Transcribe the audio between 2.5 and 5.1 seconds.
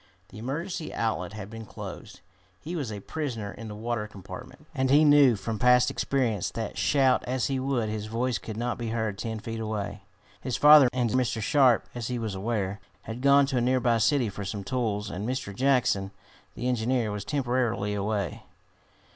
He was a prisoner in the water compartment, and he